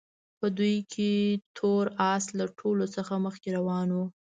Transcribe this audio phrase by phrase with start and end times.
[0.39, 1.11] په دوی کې
[1.57, 4.05] تور اس له ټولو څخه مخکې روان وو.